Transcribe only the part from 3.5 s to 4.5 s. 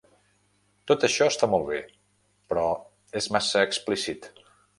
explícit.